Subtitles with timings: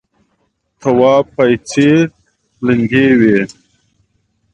[0.79, 1.89] تواب پايڅې
[2.65, 3.37] لندې وې.